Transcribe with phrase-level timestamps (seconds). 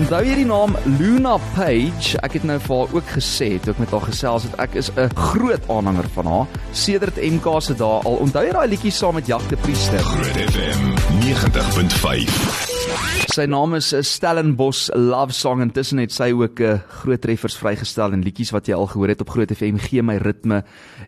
[0.00, 2.16] Onthou jy die naam Luna Page?
[2.24, 4.88] Ek het nou vir haar ook gesê toe ek met haar gesels het ek is
[4.96, 6.46] 'n groot aanhanger van haar.
[6.72, 8.16] Sedert MK se dae al.
[8.24, 9.98] Onthou jy daai liedjie saam met Jacques de Priester?
[9.98, 10.80] Groot FM
[11.20, 12.80] 90.5.
[13.30, 17.20] Sy naam is eh, Stellenbosch Love Song en tussen het sy ook 'n uh, groot
[17.20, 20.64] treffers vrygestel en liedjies wat jy al gehoor het op Groot FM gee my ritme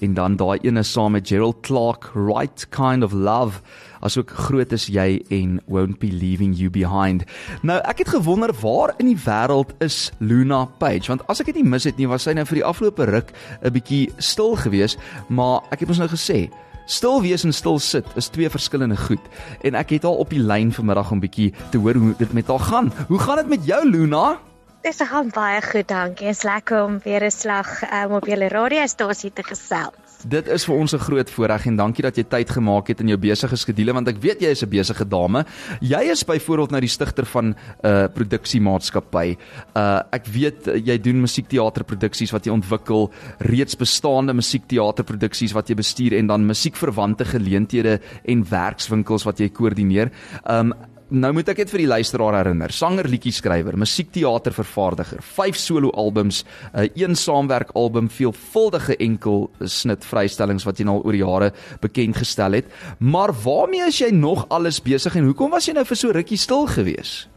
[0.00, 3.60] en dan daai ene saam met Gerald Clark Right Kind of Love
[4.06, 7.26] asook groot is jy en won't be leaving you behind.
[7.66, 11.62] Nou ek het gewonder waar in die wêreld is Luna Page want as ek dit
[11.62, 14.96] nie mis het nie was sy nou vir die afgelope ruk 'n bietjie stil gewees,
[15.28, 16.46] maar ek het ons nou gesê
[16.86, 19.22] Stil wees en stil sit is twee verskillende goed
[19.66, 22.46] en ek het haar op die lyn vanmiddag om bietjie te hoor hoe dit met
[22.46, 22.92] haar gaan.
[23.08, 24.38] Hoe gaan dit met jou Luna?
[24.86, 26.28] Dit gaan baie goed, dankie.
[26.30, 30.05] Is lekker om weer 'n slag um, op julle radiostasie te gesels.
[30.26, 33.08] Dit is vir ons 'n groot voorreg en dankie dat jy tyd gemaak het in
[33.08, 35.44] jou besige skedule want ek weet jy is 'n besige dame.
[35.80, 39.36] Jy is byvoorbeeld nou die stigter van 'n uh, produksiemaatskappy.
[39.76, 45.74] Uh ek weet uh, jy doen musiekteaterproduksies wat jy ontwikkel, reeds bestaande musiekteaterproduksies wat jy
[45.74, 50.10] bestuur en dan musiekverwante geleenthede en werkswinkels wat jy koördineer.
[50.44, 50.74] Um
[51.06, 52.72] Nou moet ek dit vir die luisteraar herinner.
[52.74, 56.40] Sanger, liedjie-skrywer, musiekteatervervaardiger, 5 solo-albums,
[56.74, 62.16] 'n uh, een saamwerk-album, veelvuldige enkel snit vrystellings wat jy nou al oor jare bekend
[62.16, 62.66] gestel het.
[62.98, 66.38] Maar waarmee is jy nog alles besig en hoekom was jy nou vir so rukkie
[66.38, 67.28] stil gewees?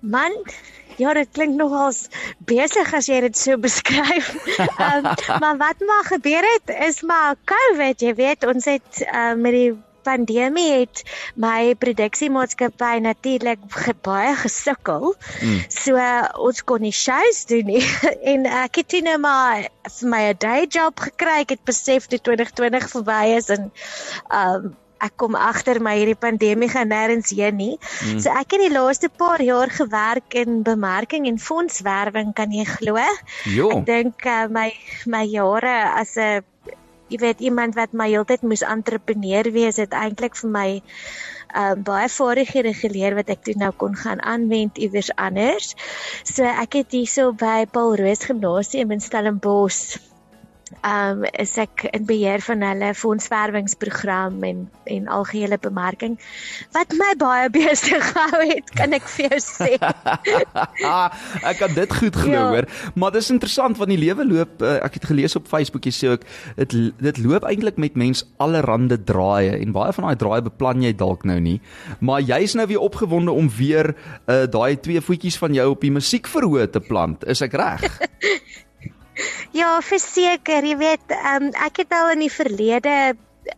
[0.00, 0.30] Man,
[0.96, 2.06] ja, dit klink nogals
[2.46, 4.30] besig as jy dit so beskryf.
[4.78, 5.02] um,
[5.42, 9.72] maar wat maar gebeur het is maar COVID, jy weet, ons het uh, met die
[10.04, 11.02] pandemie het
[11.34, 13.64] my produksiemaatskappy natuurlik
[14.02, 15.14] baie gesukkel.
[15.40, 15.62] Mm.
[15.68, 17.82] So uh, ons kon nie shows doen nie
[18.34, 21.40] en ek het toe nou maar vir my 'n day job gekry.
[21.46, 23.70] Ek het besef toe 2020 verby is en
[24.30, 27.74] um ek kom agter my hierdie pandemie gaan nêrens heen nie.
[28.06, 28.20] Mm.
[28.22, 33.00] So ek het die laaste paar jaar gewerk in bemarking en fondswerwing, kan jy glo?
[33.02, 34.70] Ek dink uh, my
[35.10, 36.46] my jare as 'n
[37.12, 42.08] jy weet iemand wat my heeltyd moes entrepreneur wees het eintlik vir my um, baie
[42.08, 45.74] vaardighede geleer wat ek toe nou kon gaan aanwend iewers anders.
[46.24, 50.00] So ek het hierso by Paul Roos Gimnasium in Stellenbosch
[50.86, 56.16] um is ek in beheer van hulle fondswerwingsprogram en en algehele bemarking
[56.74, 59.70] wat my baie besig gehou het kan ek vir jou sê.
[61.50, 62.46] ek kan dit goed glo ja.
[62.54, 65.94] hoor, maar dis interessant want die lewe loop uh, ek het gelees op Facebook jy
[65.96, 66.26] sê ook
[66.58, 70.94] dit dit loop eintlik met mens allerhande draaie en baie van daai draaie beplan jy
[70.96, 71.58] dalk nou nie,
[72.00, 75.94] maar jy's nou weer opgewonde om weer uh, daai twee voetjies van jou op die
[75.94, 77.88] musiekverhoog te plant, is ek reg?
[79.52, 83.14] Ja, verseker, jy weet, um, ek het al in die verlede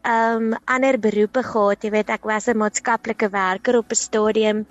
[0.09, 4.67] um ander beroepe gehad, jy weet, ek was 'n maatskaplike werker op 'n stadium.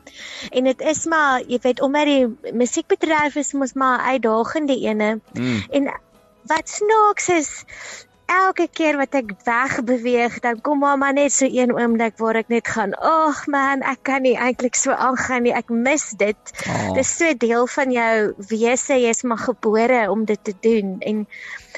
[0.51, 5.19] En dit is maar, jy weet, omdat die musiekbedryf is mos maar uitdagende ene.
[5.33, 5.63] Mm.
[5.69, 5.93] En
[6.49, 7.65] wat snaaks is,
[8.33, 12.67] elke keer wat ek wegbeweeg, dan kom mamma net so een oomblik waar ek net
[12.67, 15.53] gaan, "Ag man, ek kan nie eintlik so aangaan nie.
[15.53, 16.94] Ek mis dit." Oh.
[16.94, 21.27] Dis so deel van jou wese, jy's maar gebore om dit te doen en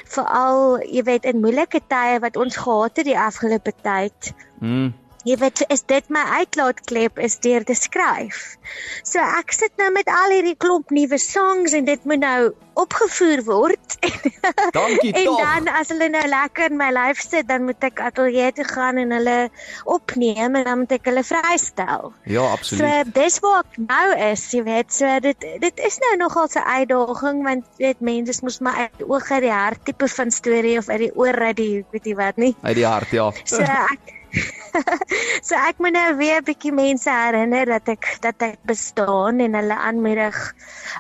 [0.06, 4.34] veral, jy weet, in moeilike tye wat ons gehad het die afgelope tyd.
[4.60, 8.56] Mm jy weet is dit my uitlaatklep is deur te skryf.
[9.06, 12.40] So ek sit nou met al hierdie klomp nuwe songs en dit moet nou
[12.76, 13.96] opgevoer word.
[14.78, 15.40] Dankie tog.
[15.40, 18.66] En dan as hulle nou lekker in my lyf sit, dan moet ek ateljee toe
[18.68, 19.38] gaan en hulle
[19.96, 22.12] opneem en dan moet ek hulle vrystel.
[22.30, 22.84] Ja, absoluut.
[22.84, 26.68] So dis waar ek nou is, jy weet, so dit dit is nou nogal 'n
[26.82, 30.90] uitdaging want weet mense moet maar uit oog uit die hart tipe van storie of
[30.90, 32.54] uit die oor uit die weet jy wat nie.
[32.62, 33.32] Uit die hart, ja.
[33.44, 34.14] So ek
[35.48, 39.56] so ek moet nou weer 'n bietjie mense herinner dat ek dat ek bestaan en
[39.56, 40.36] hulle aanmoedig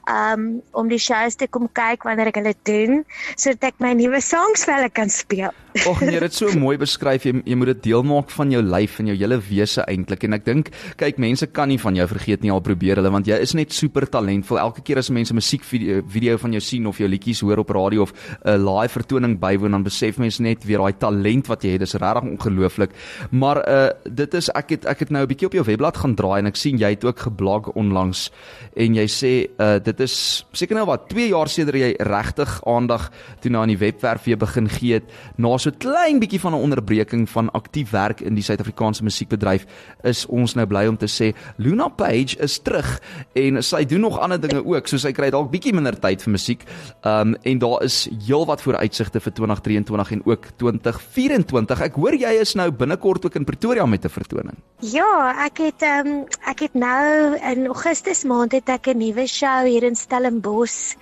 [0.09, 3.03] um om die shows te kom kyk wanneer ek hulle doen
[3.35, 5.51] sodat ek my nuwe songs vir hulle kan speel.
[5.85, 8.99] Och nee, dit so mooi beskryf jy jy moet dit deel maak van jou lyf
[8.99, 12.45] en jou hele wese eintlik en ek dink kyk mense kan nie van jou vergeet
[12.45, 14.59] nie al probeer hulle want jy is net super talentvol.
[14.61, 17.73] Elke keer as mense musiek video, video van jou sien of jou liedjies hoor op
[17.75, 21.63] radio of 'n uh, live vertoning bywoon dan besef mense net weer daai talent wat
[21.63, 21.83] jy het.
[21.85, 22.91] Dis regtig ongelooflik.
[23.31, 26.15] Maar uh dit is ek het ek het nou 'n bietjie op jou webblad gaan
[26.15, 28.31] draai en ek sien jy het ook geblog onlangs
[28.75, 33.11] en jy sê uh dit is seker nou wat 2 jaar sedert jy regtig aandag
[33.39, 35.03] toe na aan die webwerf weer begin gee het.
[35.37, 39.65] Na so klein bietjie van 'n onderbreking van aktief werk in die Suid-Afrikaanse musiekbedryf
[40.03, 43.01] is ons nou bly om te sê Luna Page is terug
[43.33, 46.31] en sy doen nog ander dinge ook so sy kry dalk bietjie minder tyd vir
[46.31, 46.63] musiek.
[47.03, 51.81] Um en daar is heelwat vooruitsigte vir 2023 en ook 2024.
[51.81, 54.57] Ek hoor jy is nou binnekort binnekort ook in Pretoria met 'n vertoning.
[54.79, 59.27] Ja, ek het ehm um, ek het nou in Augustus maand het ek 'n nuwe
[59.27, 60.95] show hier in Stellenbosch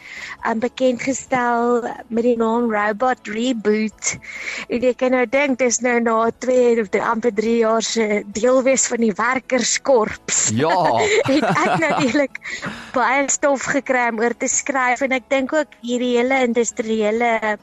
[0.48, 4.18] um, bekend gestel met die naam Robot Reboot.
[4.70, 8.24] En ek kan nou dink dis nou na 2 of 3 amper 3 jaar se
[8.26, 10.50] deel wees van die werkerskorps.
[10.54, 11.02] Ja.
[11.34, 12.40] het ek natuurlik
[12.94, 17.58] baie stof gekry om oor te skryf en ek dink ook hierdie hele industriële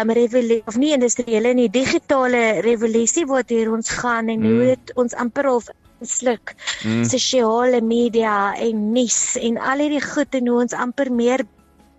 [0.00, 4.52] um revolusie of nie industriële nie digitale revolusie wat hier ons gaan en mm.
[4.52, 5.62] hoe dit ons amper al
[6.04, 6.52] sluk
[6.84, 7.04] mm.
[7.08, 11.46] sosiale media en nuus en al hierdie goed en hoe ons amper meer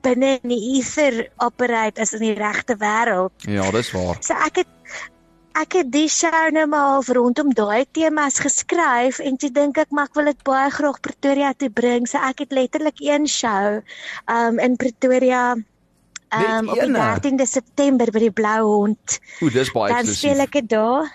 [0.05, 3.47] binne in die ether operate as in die regte wêreld.
[3.49, 4.19] Ja, dis waar.
[4.23, 4.73] So ek het
[5.57, 10.11] ek het die show nou maar rondom daai temas geskryf en toe dink ek maar
[10.11, 12.05] ek wil dit baie graag Pretoria toe bring.
[12.09, 13.81] So ek het letterlik een show
[14.29, 19.17] um in Pretoria um, op die 13de September by die Blou Hond.
[19.41, 20.05] Ooh, dis baie eksklusief.
[20.05, 21.09] Dan speel ek dit daar.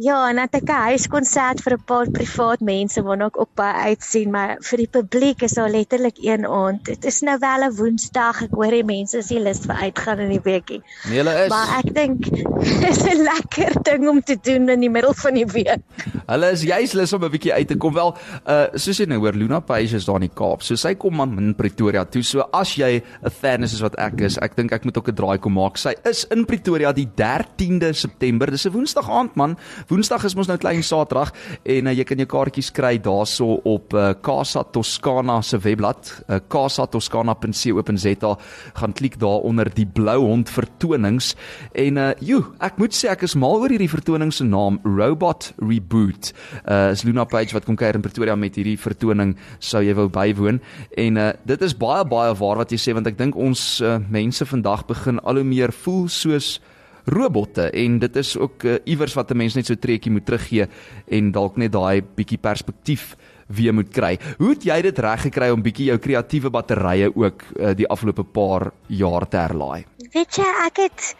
[0.00, 3.92] Ja, en het ek 'n huiskonsert vir 'n paar privaat mense waarna ek ook baie
[3.92, 6.84] uitsien, maar vir die publiek is daar letterlik een aand.
[6.84, 8.42] Dit is nou wel 'n Woensdag.
[8.42, 10.82] Ek hoor die mense is nie lus vir uitgaan in die weekie.
[11.08, 11.48] Nee, hulle is.
[11.48, 12.26] Maar ek dink
[12.90, 15.84] is 'n lekker ding om te doen in die middel van die week.
[16.26, 17.94] Hulle is juis lus om 'n bietjie uit te kom.
[17.94, 18.16] Wel,
[18.46, 20.62] uh soos jy nou hoor, Luna Page is daar in die Kaap.
[20.62, 22.22] So sy kom aan in Pretoria toe.
[22.22, 25.08] So as jy 'n fan is soos wat ek is, ek dink ek moet ook
[25.08, 25.76] 'n draai kom maak.
[25.76, 28.50] Sy is in Pretoria die 13de September.
[28.50, 29.58] Dis 'n Woensdag aand, man.
[29.90, 31.32] Woensdag is mos nou klein Saterdag
[31.66, 36.38] en uh, jy kan jou kaartjies kry daarso op uh, Casa Toscana se webblad, uh,
[36.46, 38.30] casatoscana.co.za.
[38.78, 41.32] Gaan klik daar onder die blou hond vertonings
[41.74, 45.50] en uh joe, ek moet sê ek is mal oor hierdie vertoning se naam Robot
[45.58, 46.30] Reboot.
[46.62, 50.06] Uh is Luna Page wat kom kuier in Pretoria met hierdie vertoning sou jy wou
[50.12, 50.62] bywoon
[51.02, 53.98] en uh dit is baie baie waar wat jy sê want ek dink ons uh,
[54.06, 56.60] mense vandag begin al hoe meer voel soos
[57.04, 60.66] robotte en dit is ook uh, iewers wat 'n mens net so treetjie moet teruggee
[61.08, 63.16] en dalk net daai bietjie perspektief
[63.46, 64.18] weer moet kry.
[64.38, 68.24] Hoe het jy dit reg gekry om bietjie jou kreatiewe batterye ook uh, die afgelope
[68.24, 69.84] paar jaar te herlaai?
[70.12, 71.14] Weet jy, ek het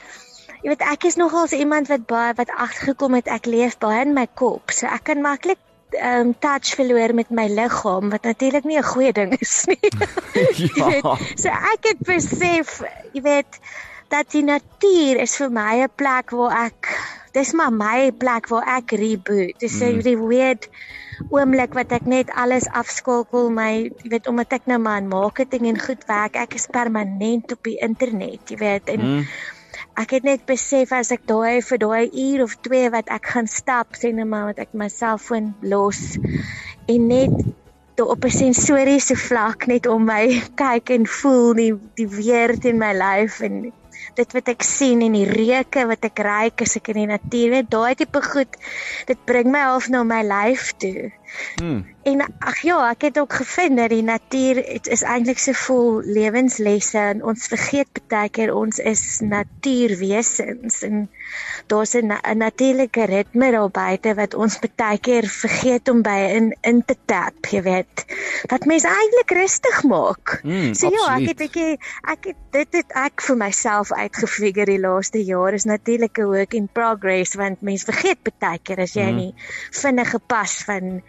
[0.62, 4.14] jy weet ek is nogals iemand wat baie wat agtergekom het ek leef baie in
[4.14, 4.70] my kop.
[4.70, 5.58] So ek kan maklik
[5.90, 9.90] ehm um, touch verloor met my liggaam wat natuurlik nie 'n goeie ding is nie.
[10.76, 10.86] ja.
[10.86, 12.82] weet, so ek het besef,
[13.12, 13.58] jy weet
[14.10, 16.90] dat die natuur is vir my 'n plek waar ek
[17.32, 19.54] dis maar my plek waar ek reboot.
[19.62, 20.02] Dis mm.
[20.02, 20.68] 'n weird
[21.28, 23.70] oomblik wat ek net alles afskakel my
[24.02, 27.62] jy weet omdat ek nou maar in marketing en goed werk, ek is permanent op
[27.62, 29.24] die internet, jy weet en mm.
[30.00, 33.46] ek het net besef as ek daai vir daai uur of 2 wat ek gaan
[33.46, 36.16] stap, sê net maar wat ek my selfoon los
[36.88, 37.36] en net
[38.00, 42.92] op 'n sensoriese vlak net om my kyk en voel die die weer in my
[42.96, 43.72] lyf en
[44.18, 47.48] dit wat ek sien en die reuke wat ek ruik as ek in die natuur.
[47.56, 48.60] Weet daai tipe goed
[49.06, 51.10] dit bring my half na my lyf toe
[51.60, 51.86] Hmm.
[52.02, 56.98] En ag ja, ek het ook gevind dat die natuur is eintlik so vol lewenslesse
[56.98, 61.02] en ons vergeet baie keer ons is natuurwesens en
[61.68, 62.08] daar's 'n
[62.40, 67.46] natuurlike ritme daar buite wat ons baie keer vergeet om by in in te tap,
[67.46, 68.04] jy weet.
[68.48, 70.40] Wat mense eintlik rustig maak.
[70.42, 74.80] Hmm, so ja, ek het bietjie ek het dit het ek vir myself uitgefigure die
[74.80, 79.06] laaste jaar is natuurlik 'n work in progress want mense vergeet baie keer as jy
[79.06, 79.16] hmm.
[79.16, 79.34] nie
[79.70, 81.02] vinnige pas van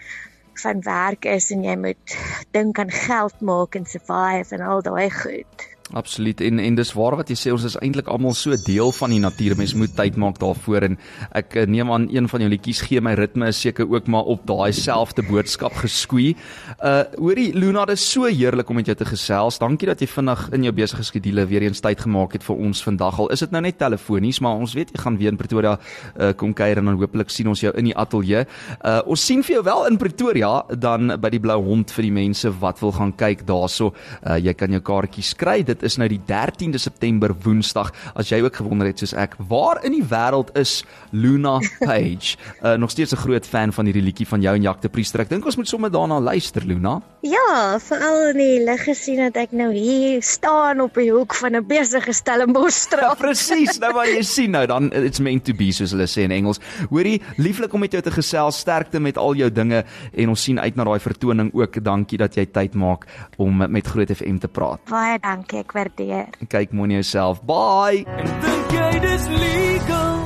[0.53, 2.17] van werk is en jy moet
[2.51, 5.67] dink aan geld maak en survive en al daai goed.
[5.93, 6.41] Absoluut.
[6.41, 9.19] En en dis waar wat jy sê ons is eintlik almal so deel van die
[9.19, 9.57] natuur.
[9.59, 10.97] Mens moet tyd maak daarvoor en
[11.35, 14.29] ek eh, neem aan een van jou liedjies gee my ritme is seker ook maar
[14.31, 16.31] op daai selfde boodskap geskoei.
[16.79, 19.59] Uh hoorie Luna, dit is so heerlik om met jou te gesels.
[19.59, 22.83] Dankie dat jy vinnig in jou besige skedule weer eens tyd gemaak het vir ons
[22.87, 23.19] vandag.
[23.19, 26.31] Al is dit nou net telefonies, maar ons weet jy gaan weer in Pretoria uh
[26.37, 28.45] kom kuier en dan hopelik sien ons jou in die ateljee.
[28.79, 32.15] Uh ons sien vir jou wel in Pretoria dan by die Blou Hond vir die
[32.15, 33.91] mense wat wil gaan kyk daarso.
[34.23, 35.59] Uh jy kan jou kaartjies kry.
[35.67, 37.91] Dit is nou die 13de September Woensdag.
[38.15, 42.37] As jy ook gewonder het soos ek, waar in die wêreld is Luna Page?
[42.65, 45.21] uh, nog steeds 'n groot fan van hierdie liedjie van jou en Jacques de Priester.
[45.21, 47.01] Ek dink ons moet sommer daarna luister, Luna.
[47.21, 51.55] Ja, veral in die lig gesien dat ek nou hier staan op die hoek van
[51.55, 53.01] 'n besige Stellenboschstraat.
[53.01, 56.23] Ja, Presies, nou wat jy sien nou, dan it's meant to be soos hulle sê
[56.25, 56.59] in Engels.
[56.89, 59.83] Hoorie, lieflik om met jou te gesels, sterkte met al jou dinge
[60.13, 61.83] en ons sien uit na daai vertoning ook.
[61.83, 63.05] Dankie dat jy tyd maak
[63.37, 64.79] om met Groot FM te praat.
[64.89, 65.59] Baie dankie.
[65.59, 66.27] Ek Ek waardeer.
[66.51, 67.39] Kyk mooi na jouself.
[67.47, 68.03] Bye.
[68.19, 70.17] En dink jy dis legal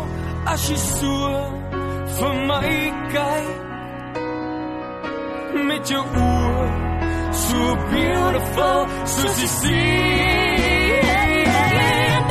[0.50, 1.18] as jy so
[2.18, 2.72] vir my
[3.14, 3.52] kyk?
[5.70, 6.66] Met jou oë
[7.44, 11.06] so beautiful soos jy sien.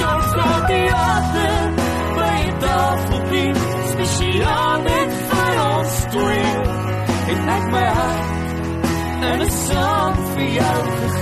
[0.03, 1.57] Don't stop the other
[2.19, 6.55] by daffodil spesiaal net vir ons twee.
[7.31, 8.27] Ek maak my hart
[9.31, 11.14] en 'n song vir jou.